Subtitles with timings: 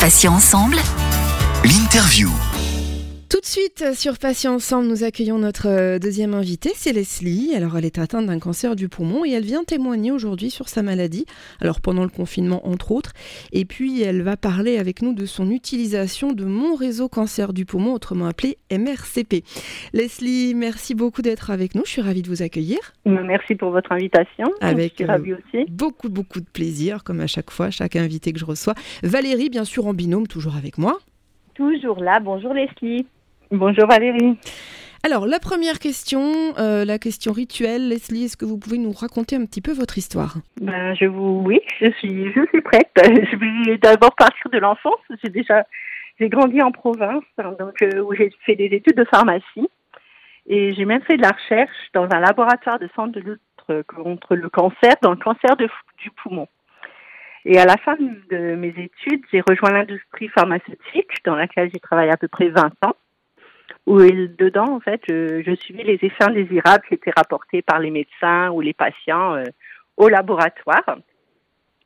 [0.00, 0.80] Patients ensemble.
[1.62, 2.30] L'interview.
[3.40, 7.54] Tout de suite, sur Patients Ensemble, nous accueillons notre euh, deuxième invitée, c'est Leslie.
[7.56, 10.82] Alors, elle est atteinte d'un cancer du poumon et elle vient témoigner aujourd'hui sur sa
[10.82, 11.24] maladie,
[11.58, 13.12] alors pendant le confinement entre autres.
[13.52, 17.64] Et puis, elle va parler avec nous de son utilisation de mon réseau cancer du
[17.64, 19.42] poumon, autrement appelé MRCP.
[19.94, 21.86] Leslie, merci beaucoup d'être avec nous.
[21.86, 22.78] Je suis ravie de vous accueillir.
[23.06, 24.48] Merci pour votre invitation.
[24.60, 25.64] Avec je suis ravie aussi.
[25.70, 28.74] beaucoup, beaucoup de plaisir, comme à chaque fois, chaque invité que je reçois.
[29.02, 30.98] Valérie, bien sûr, en binôme, toujours avec moi.
[31.54, 32.20] Toujours là.
[32.20, 33.06] Bonjour Leslie.
[33.50, 34.38] Bonjour Valérie.
[35.02, 36.20] Alors, la première question,
[36.58, 39.96] euh, la question rituelle, Leslie, est-ce que vous pouvez nous raconter un petit peu votre
[39.96, 40.34] histoire?
[40.60, 42.90] Ben, je vous, oui, je suis, je suis prête.
[42.96, 43.36] Je
[43.70, 45.00] vais d'abord partir de l'enfance.
[45.24, 45.64] J'ai déjà,
[46.20, 49.68] j'ai grandi en province, hein, donc euh, où j'ai fait des études de pharmacie
[50.46, 54.34] et j'ai même fait de la recherche dans un laboratoire de centre de lutte contre
[54.36, 56.46] le cancer, dans le cancer de- du poumon.
[57.46, 62.10] Et à la fin de mes études, j'ai rejoint l'industrie pharmaceutique dans laquelle j'ai travaillé
[62.10, 62.96] à peu près 20 ans
[63.90, 67.90] où il- dedans, en fait, je, suivais les effets indésirables qui étaient rapportés par les
[67.90, 69.44] médecins ou les patients euh,
[69.96, 70.98] au laboratoire.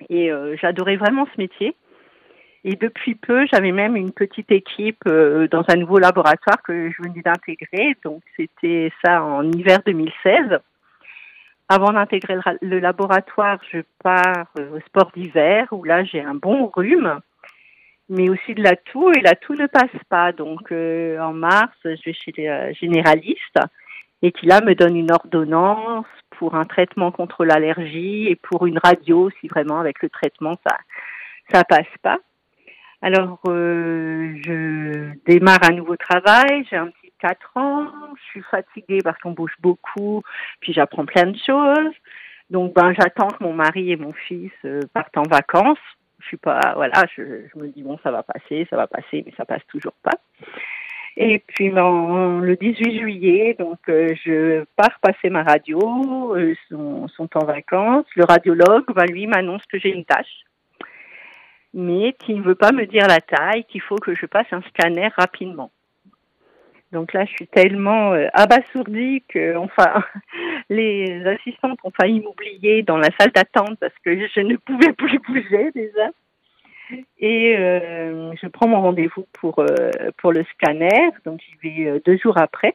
[0.08, 1.74] Et euh, j'adorais vraiment ce métier.
[2.66, 7.02] Et depuis peu, j'avais même une petite équipe euh, dans un nouveau laboratoire que je
[7.02, 7.94] venais d'intégrer.
[8.04, 10.58] Donc, c'était ça en hiver 2016.
[11.68, 16.34] Avant d'intégrer le, ra- le laboratoire, je pars au sport d'hiver où là, j'ai un
[16.34, 17.20] bon rhume
[18.08, 20.32] mais aussi de la toux et la toux ne passe pas.
[20.32, 23.58] Donc euh, en mars, je vais chez les euh, généralistes
[24.22, 26.06] et qui là me donne une ordonnance
[26.38, 30.76] pour un traitement contre l'allergie et pour une radio si vraiment avec le traitement ça
[31.52, 32.18] ça passe pas.
[33.02, 39.00] Alors euh, je démarre un nouveau travail, j'ai un petit 4 ans, je suis fatiguée
[39.02, 40.22] parce qu'on bouge beaucoup,
[40.60, 41.94] puis j'apprends plein de choses.
[42.50, 44.52] Donc ben j'attends que mon mari et mon fils
[44.92, 45.78] partent en vacances
[46.24, 47.22] je suis pas voilà je,
[47.56, 50.18] me dis bon ça va passer ça va passer mais ça passe toujours pas.
[51.16, 57.06] Et puis ben, le 18 juillet donc euh, je pars passer ma radio euh, sont,
[57.08, 58.06] sont en vacances.
[58.16, 60.44] Le radiologue ben, lui m'annonce que j'ai une tâche.
[61.72, 64.62] Mais qu'il ne veut pas me dire la taille qu'il faut que je passe un
[64.62, 65.70] scanner rapidement.
[66.94, 70.04] Donc là, je suis tellement euh, abasourdie que, enfin,
[70.70, 75.18] les assistantes ont failli m'oublier dans la salle d'attente parce que je ne pouvais plus
[75.18, 76.10] bouger déjà.
[77.18, 82.00] Et euh, je prends mon rendez-vous pour euh, pour le scanner, donc j'y vais euh,
[82.04, 82.74] deux jours après.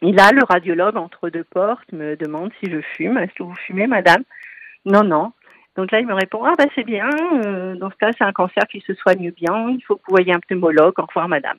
[0.00, 3.18] Et là, le radiologue entre deux portes me demande si je fume.
[3.18, 4.24] Est-ce que vous fumez, madame?
[4.84, 5.32] Non, non.
[5.76, 7.08] Donc là, il me répond ah ben c'est bien.
[7.76, 9.70] dans ce cas, c'est un cancer qui se soigne bien.
[9.70, 10.98] Il faut que vous voyez un pneumologue.
[10.98, 11.58] Au revoir, madame.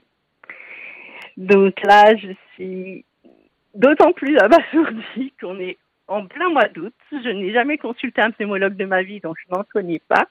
[1.37, 3.05] Donc là, je suis
[3.73, 5.77] d'autant plus abasourdie qu'on est
[6.07, 6.93] en plein mois d'août.
[7.11, 10.27] Je n'ai jamais consulté un pneumologue de ma vie, donc je n'en connais pas.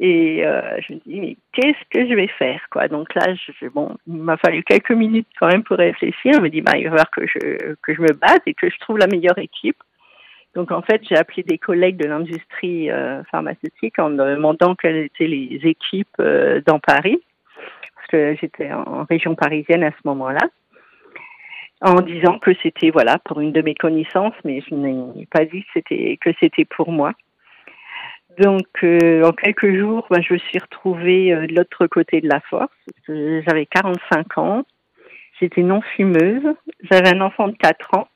[0.00, 2.86] Et euh, je me dis, mais qu'est-ce que je vais faire quoi?
[2.86, 3.26] Donc là,
[3.74, 6.34] bon, il m'a fallu quelques minutes quand même pour réfléchir.
[6.34, 8.70] Je me dis, bah, il va falloir que je, que je me base et que
[8.70, 9.76] je trouve la meilleure équipe.
[10.54, 15.26] Donc en fait, j'ai appelé des collègues de l'industrie euh, pharmaceutique en demandant quelles étaient
[15.26, 17.20] les équipes euh, dans Paris
[18.08, 20.48] parce que j'étais en région parisienne à ce moment-là,
[21.80, 25.64] en disant que c'était voilà pour une de mes connaissances, mais je n'ai pas dit
[25.74, 27.12] que c'était pour moi.
[28.38, 32.28] Donc euh, en quelques jours, ben, je me suis retrouvée euh, de l'autre côté de
[32.28, 32.70] la force.
[33.06, 34.64] que J'avais 45 ans,
[35.40, 36.54] j'étais non fumeuse,
[36.90, 38.08] j'avais un enfant de 4 ans.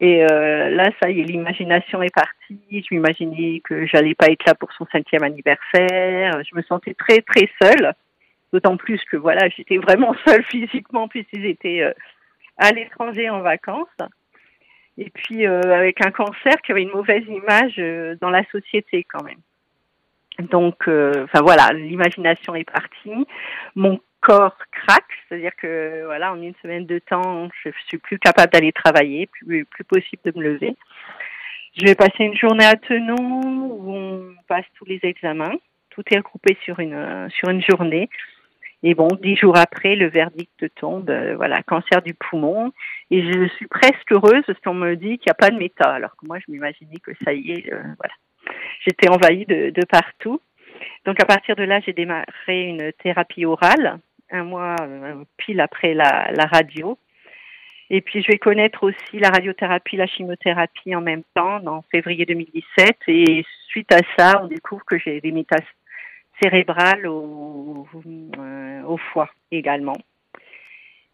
[0.00, 2.58] Et euh, là, ça y est, l'imagination est partie.
[2.70, 6.42] Je m'imaginais que j'allais pas être là pour son cinquième anniversaire.
[6.42, 7.92] Je me sentais très très seule.
[8.52, 11.92] D'autant plus que voilà, j'étais vraiment seule physiquement puisqu'ils étaient euh,
[12.56, 13.86] à l'étranger en vacances.
[14.98, 19.04] Et puis euh, avec un cancer qui avait une mauvaise image euh, dans la société
[19.04, 19.40] quand même.
[20.50, 23.26] Donc, euh, enfin voilà, l'imagination est partie.
[23.74, 28.52] Mon corps craque, c'est-à-dire que voilà, en une semaine de temps, je suis plus capable
[28.52, 30.76] d'aller travailler, plus plus possible de me lever.
[31.76, 35.54] Je vais passer une journée à Tenon où on passe tous les examens.
[35.90, 38.08] Tout est regroupé sur une sur une journée.
[38.82, 42.72] Et bon, dix jours après, le verdict tombe, euh, voilà, cancer du poumon.
[43.10, 45.88] Et je suis presque heureuse parce qu'on me dit qu'il n'y a pas de méta,
[45.92, 48.14] alors que moi, je m'imaginais que ça y est, euh, voilà.
[48.84, 50.40] J'étais envahie de, partout.
[51.04, 54.00] Donc à partir de là, j'ai démarré une thérapie orale,
[54.30, 56.98] un mois euh, pile après la, la radio.
[57.88, 62.26] Et puis je vais connaître aussi la radiothérapie, la chimiothérapie en même temps, en février
[62.26, 62.96] 2017.
[63.06, 65.68] Et suite à ça, on découvre que j'ai des métastases
[66.42, 67.86] cérébrale au,
[68.38, 69.96] euh, au foie également.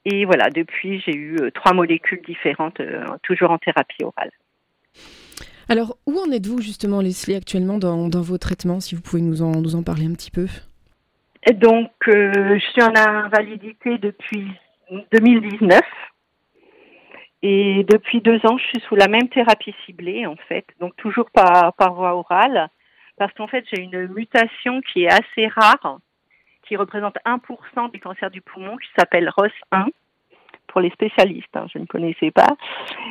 [0.04, 4.30] Et voilà, depuis, j'ai eu euh, trois molécules différentes, euh, toujours en thérapie orale.
[5.68, 9.42] Alors, où en êtes-vous justement, Leslie, actuellement dans, dans vos traitements, si vous pouvez nous
[9.42, 10.46] en, nous en parler un petit peu?
[11.52, 14.46] Donc, je suis en invalidité depuis
[15.12, 15.80] 2019.
[17.42, 21.30] Et depuis deux ans, je suis sous la même thérapie ciblée, en fait, donc toujours
[21.30, 22.68] par, par voie orale,
[23.18, 25.98] parce qu'en fait, j'ai une mutation qui est assez rare,
[26.62, 29.88] qui représente 1% du cancer du poumon, qui s'appelle ROS1,
[30.68, 32.56] pour les spécialistes, hein, je ne connaissais pas.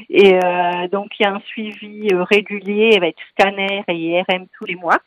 [0.10, 4.66] Et euh, donc, il y a un suivi euh, régulier avec scanner et IRM tous
[4.66, 5.00] les mois,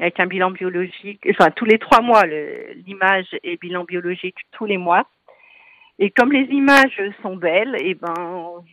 [0.00, 4.78] avec un bilan biologique, enfin tous les trois mois, l'image et bilan biologique tous les
[4.78, 5.06] mois.
[5.98, 8.64] Et comme les images sont belles, eh ben,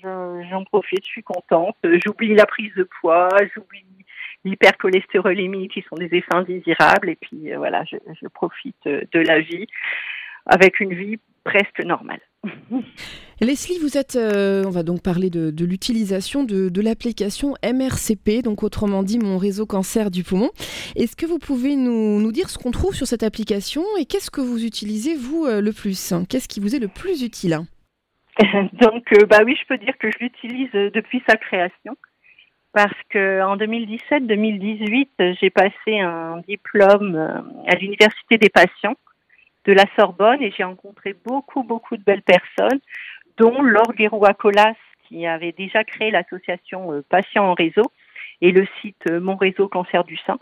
[0.50, 1.76] j'en profite, je suis contente.
[1.84, 3.86] J'oublie la prise de poids, j'oublie
[4.46, 7.10] l'hypercholestérolémie qui sont des effets indésirables.
[7.10, 9.68] Et puis euh, voilà, je, je, profite de la vie
[10.46, 12.22] avec une vie presque normale.
[13.42, 19.04] Leslie, vous êtes, euh, on va donc parler de, l'utilisation de, l'application MRCP, donc autrement
[19.04, 20.50] dit mon réseau cancer du poumon.
[20.96, 24.42] Est-ce que vous pouvez nous, dire ce qu'on trouve sur cette application et qu'est-ce que
[24.42, 26.14] vous utilisez vous euh, le plus?
[26.30, 27.60] Qu'est-ce qui vous est le plus utile?
[28.74, 31.96] Donc, euh, bah oui, je peux dire que je l'utilise depuis sa création
[32.74, 37.16] parce que en 2017-2018, j'ai passé un diplôme
[37.68, 38.96] à l'université des patients
[39.66, 42.80] de la Sorbonne et j'ai rencontré beaucoup, beaucoup de belles personnes,
[43.38, 44.76] dont Laure Guéroua-Colas,
[45.08, 47.92] qui avait déjà créé l'association euh, Patients en réseau
[48.42, 50.38] et le site euh, Mon réseau cancer du sein.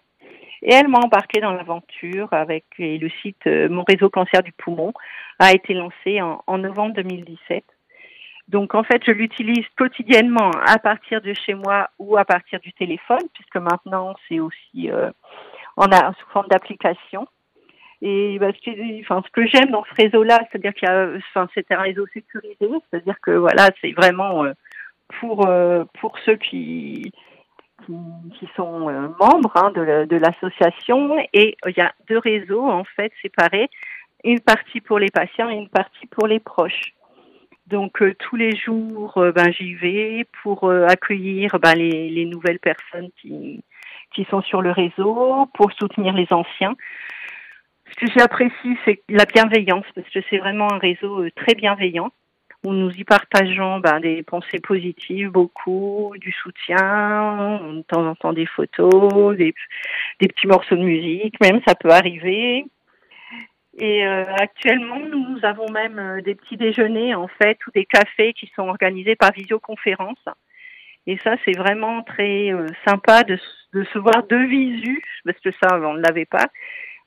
[0.61, 4.51] Et elle m'a embarqué dans l'aventure avec et le site euh, Mon réseau cancer du
[4.51, 4.93] poumon
[5.39, 7.63] a été lancé en, novembre 2017.
[8.47, 12.71] Donc en fait, je l'utilise quotidiennement à partir de chez moi ou à partir du
[12.73, 14.89] téléphone, puisque maintenant c'est aussi
[15.77, 17.27] en a, sous forme d'application.
[18.01, 21.09] Et bah, ce, que, j'aime dans ce réseau-là, c'est-à-dire qu'il y a,
[21.53, 24.53] c'est un réseau sécurisé, c'est-à-dire que voilà, c'est vraiment euh,
[25.19, 27.11] pour euh, pour ceux qui
[27.85, 31.17] qui, sont euh, membres hein, de, l'association.
[31.33, 33.69] Et il y a deux réseaux en fait séparés,
[34.23, 36.93] une partie pour les patients et une partie pour les proches.
[37.67, 43.61] Donc tous les jours, ben j'y vais pour accueillir ben, les, les nouvelles personnes qui
[44.13, 46.75] qui sont sur le réseau, pour soutenir les anciens.
[47.91, 52.11] Ce que j'apprécie, c'est la bienveillance, parce que c'est vraiment un réseau euh, très bienveillant,
[52.65, 58.33] où nous y partageons ben, des pensées positives, beaucoup, du soutien, de temps en temps
[58.33, 59.53] des photos, des,
[60.19, 62.65] des petits morceaux de musique, même ça peut arriver.
[63.77, 68.33] Et euh, actuellement, nous avons même euh, des petits déjeuners, en fait, ou des cafés
[68.33, 70.23] qui sont organisés par visioconférence.
[71.05, 72.51] Et ça, c'est vraiment très
[72.85, 73.39] sympa de,
[73.73, 76.47] de, se voir de visu, parce que ça, on ne l'avait pas.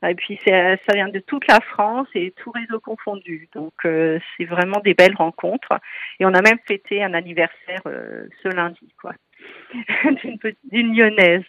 [0.09, 3.49] Et puis ça vient de toute la France et tout réseau confondu.
[3.55, 5.79] Donc euh, c'est vraiment des belles rencontres.
[6.19, 9.13] Et on a même fêté un anniversaire euh, ce lundi, quoi,
[10.65, 11.45] d'une lyonnaise.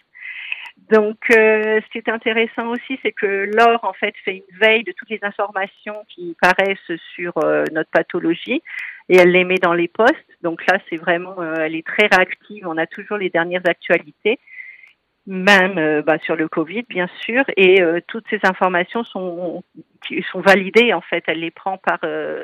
[0.90, 4.84] Donc, euh, ce qui est intéressant aussi, c'est que Laure, en fait, fait une veille
[4.84, 7.34] de toutes les informations qui paraissent sur
[7.72, 8.62] notre pathologie
[9.08, 10.16] et elle les met dans les postes.
[10.42, 12.68] Donc là, c'est vraiment, elle est très réactive.
[12.68, 14.40] On a toujours les dernières actualités
[15.28, 19.64] même euh, bah, sur le Covid, bien sûr, et euh, toutes ces informations sont,
[20.32, 21.24] sont validées, en fait.
[21.28, 22.44] Elle les prend par euh,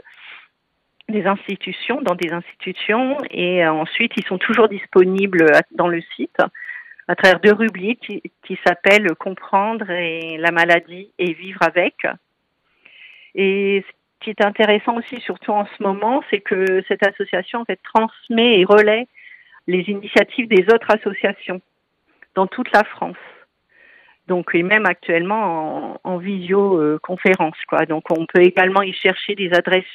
[1.10, 6.38] des institutions, dans des institutions, et ensuite, ils sont toujours disponibles dans le site
[7.08, 11.96] à travers deux rubriques qui, qui s'appellent Comprendre et la maladie et vivre avec.
[13.36, 17.66] Et ce qui est intéressant aussi, surtout en ce moment, c'est que cette association en
[17.66, 19.08] fait transmet et relaie
[19.68, 21.62] les initiatives des autres associations
[22.36, 23.18] dans toute la France.
[24.28, 27.86] Donc, et même actuellement en, visioconférence, quoi.
[27.86, 29.86] Donc, on peut également y chercher des adresses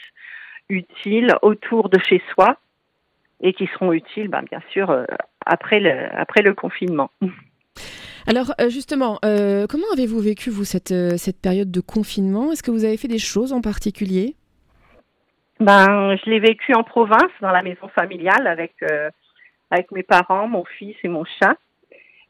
[0.68, 2.56] utiles autour de chez soi
[3.42, 5.04] et qui seront utiles, ben, bien sûr, euh,
[5.46, 7.10] après, le, après le confinement.
[8.26, 12.52] Alors euh, justement, euh, comment avez-vous vécu vous cette, cette période de confinement?
[12.52, 14.36] Est-ce que vous avez fait des choses en particulier?
[15.60, 18.74] Ben, je l'ai vécu en province, dans la maison familiale, avec
[19.70, 21.56] avec mes parents, mon fils et mon chat.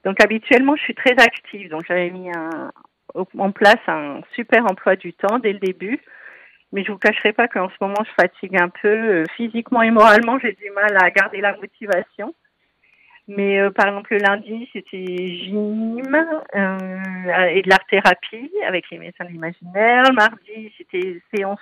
[0.04, 1.70] Donc habituellement, je suis très active.
[1.70, 2.30] Donc j'avais mis
[3.14, 6.00] en place un super emploi du temps dès le début.
[6.72, 9.90] Mais je vous cacherai pas qu'en ce moment, je fatigue un peu euh, physiquement et
[9.90, 10.38] moralement.
[10.38, 12.34] J'ai du mal à garder la motivation.
[13.28, 16.14] Mais euh, par exemple, le lundi, c'était gym
[16.54, 20.04] euh, et de l'art thérapie avec les médecins de l'imaginaire.
[20.08, 21.60] Le mardi, c'était séance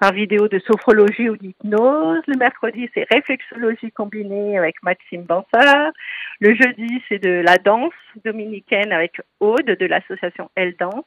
[0.00, 2.22] par vidéo de sophrologie ou d'hypnose.
[2.26, 5.92] Le mercredi, c'est réflexologie combinée avec Maxime Bansard.
[6.40, 7.92] Le jeudi, c'est de la danse
[8.24, 11.04] dominicaine avec Aude de l'association Elle Danse.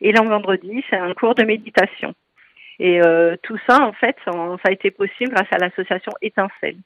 [0.00, 2.14] Et le vendredi, c'est un cours de méditation.
[2.78, 6.76] Et euh, tout ça, en fait, ça, a été possible grâce à l'association Étincelle,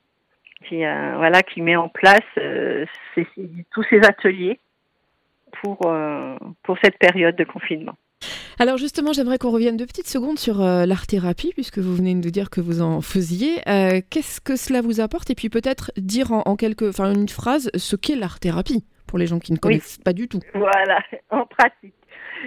[0.68, 2.85] qui, euh, voilà, qui met en place euh,
[3.71, 4.59] tous ces ateliers
[5.62, 5.78] pour,
[6.62, 7.94] pour cette période de confinement.
[8.59, 12.30] Alors justement, j'aimerais qu'on revienne deux petites secondes sur euh, l'art-thérapie, puisque vous venez de
[12.30, 13.59] dire que vous en faisiez.
[13.68, 15.30] Euh, qu'est-ce que cela vous apporte?
[15.30, 19.38] Et puis peut-être dire en, quelques, enfin une phrase ce qu'est l'art-thérapie pour les gens
[19.40, 20.40] qui ne connaissent pas du tout.
[20.54, 21.94] Voilà, en pratique.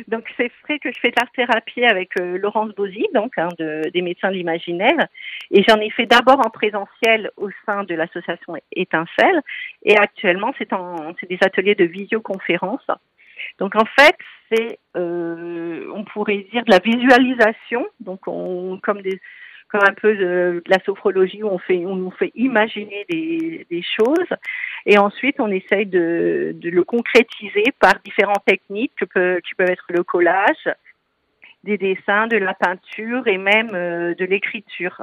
[0.07, 4.01] Donc c'est vrai que je fais de l'art-thérapie avec euh, Laurence Bozzi, donc hein, des
[4.01, 5.07] médecins de l'imaginaire,
[5.51, 9.41] et j'en ai fait d'abord en présentiel au sein de l'association Étincelle,
[9.83, 12.85] et actuellement c'est des ateliers de visioconférence.
[13.59, 14.15] Donc en fait
[14.51, 19.19] c'est euh, on pourrait dire de la visualisation, donc on comme des
[19.69, 23.81] comme un peu de, la sophrologie où on fait, on nous fait imaginer des, des
[23.83, 24.29] choses
[24.85, 30.03] et ensuite on essaye de, de, le concrétiser par différentes techniques qui peuvent, être le
[30.03, 30.69] collage,
[31.63, 35.01] des dessins, de la peinture et même euh, de l'écriture.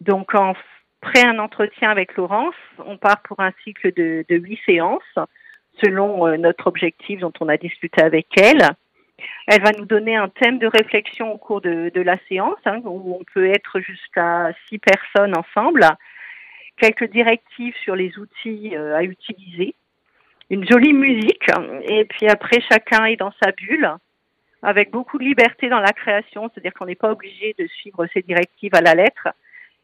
[0.00, 0.54] Donc en,
[1.02, 5.02] après un entretien avec Laurence, on part pour un cycle de, de huit séances
[5.84, 8.62] selon euh, notre objectif dont on a discuté avec elle.
[9.46, 13.16] Elle va nous donner un thème de réflexion au cours de, la séance, hein, où
[13.18, 15.86] on peut être jusqu'à six personnes ensemble,
[16.76, 19.74] quelques directives sur les outils euh, à utiliser,
[20.50, 21.48] une jolie musique,
[21.88, 23.90] et puis après chacun est dans sa bulle,
[24.62, 28.22] avec beaucoup de liberté dans la création, c'est-à-dire qu'on n'est pas obligé de suivre ces
[28.22, 29.28] directives à la lettre,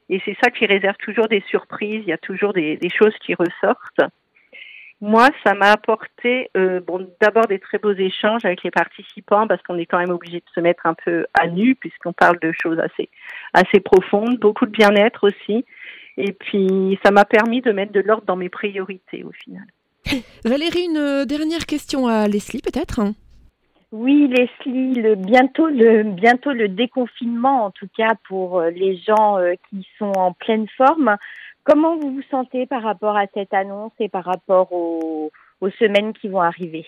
[0.08, 3.34] et c'est ça qui réserve toujours des surprises, il y a toujours des choses qui
[3.34, 4.02] ressortent.
[5.04, 9.60] Moi, ça m'a apporté euh, bon, d'abord des très beaux échanges avec les participants parce
[9.62, 12.52] qu'on est quand même obligé de se mettre un peu à nu puisqu'on parle de
[12.52, 13.08] choses assez
[13.52, 15.64] assez profondes, beaucoup de bien-être aussi.
[16.18, 19.64] Et puis, ça m'a permis de mettre de l'ordre dans mes priorités au final.
[20.44, 23.00] Valérie, une euh, dernière question à Leslie peut-être?
[23.90, 29.38] Oui, Leslie, le, bientôt, le, bientôt le déconfinement, en tout cas pour euh, les gens
[29.68, 31.16] qui sont en pleine forme.
[31.64, 35.30] Comment vous vous sentez par rapport à cette annonce et par rapport aux,
[35.78, 36.84] semaines qui vont arriver?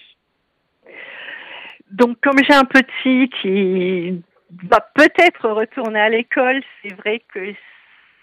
[1.92, 4.20] Donc, comme j'ai un petit qui
[4.68, 7.54] va peut-être retourner à l'école, c'est vrai que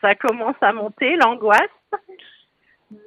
[0.02, 1.62] ça commence à monter, l'angoisse.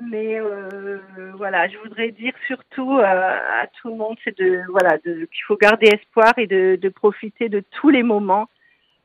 [0.01, 0.99] Mais euh,
[1.37, 5.89] voilà, je voudrais dire surtout à tout le monde, c'est de voilà, qu'il faut garder
[5.89, 8.49] espoir et de, profiter de tous les moments,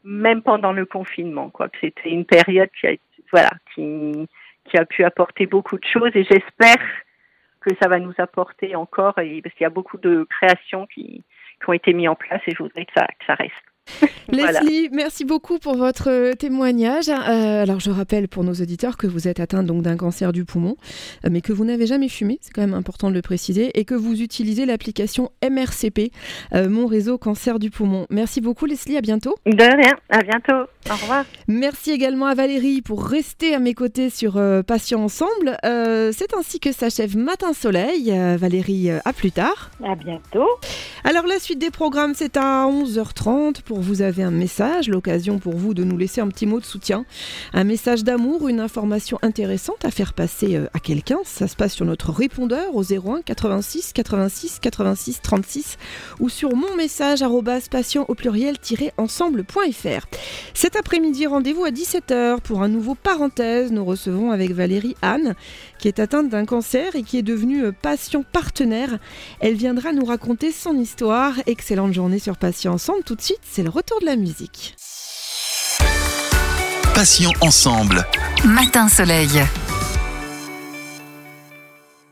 [0.05, 1.49] même pendant le confinement.
[1.49, 2.91] Quoi, c'était une période qui a
[3.31, 4.27] voilà, qui,
[4.73, 6.83] a pu apporter beaucoup de choses et j'espère
[7.61, 11.23] que ça va nous apporter encore, et, parce qu'il y a beaucoup de créations qui,
[11.59, 13.68] qui ont été mises en place et je voudrais que ça, que ça reste.
[14.31, 17.09] Leslie, merci beaucoup pour votre euh, témoignage.
[17.09, 20.45] Euh, alors je rappelle pour nos auditeurs que vous êtes atteinte donc d'un cancer du
[20.45, 20.75] poumon,
[21.25, 23.85] euh, mais que vous n'avez jamais fumé, c'est quand même important de le préciser, et
[23.85, 26.11] que vous utilisez l'application MRCP,
[26.53, 28.05] mon réseau cancer du poumon.
[28.09, 29.35] Merci beaucoup Leslie, à bientôt.
[29.45, 30.69] De rien, à bientôt.
[30.89, 31.25] Au revoir.
[31.47, 35.57] Merci également à Valérie pour rester à mes côtés sur Patient Ensemble.
[35.63, 38.13] c'est ainsi que s'achève Matin Soleil.
[38.37, 39.71] Valérie, à plus tard.
[39.83, 40.47] À bientôt.
[41.03, 45.55] Alors la suite des programmes, c'est à 11h30 pour vous avez un message, l'occasion pour
[45.55, 47.05] vous de nous laisser un petit mot de soutien,
[47.53, 51.19] un message d'amour, une information intéressante à faire passer euh, à quelqu'un.
[51.23, 55.77] Ça se passe sur notre répondeur au 01 86 86 86 36
[56.19, 57.23] ou sur mon message
[57.69, 60.05] patient au pluriel-ensemble.fr.
[60.53, 63.71] Cet après-midi, rendez-vous à 17h pour un nouveau parenthèse.
[63.71, 65.35] Nous recevons avec Valérie Anne,
[65.79, 68.99] qui est atteinte d'un cancer et qui est devenue euh, patient partenaire.
[69.39, 71.33] Elle viendra nous raconter son histoire.
[71.47, 73.03] Excellente journée sur Patient Ensemble.
[73.03, 74.75] Tout de suite, c'est le retour de la musique.
[76.95, 78.03] Passion ensemble.
[78.43, 79.29] Matin soleil.